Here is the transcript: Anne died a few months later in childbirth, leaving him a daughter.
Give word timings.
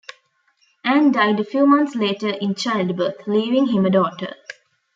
Anne 0.83 1.11
died 1.11 1.39
a 1.39 1.43
few 1.43 1.67
months 1.67 1.93
later 1.93 2.29
in 2.29 2.55
childbirth, 2.55 3.27
leaving 3.27 3.67
him 3.67 3.85
a 3.85 3.91
daughter. 3.91 4.33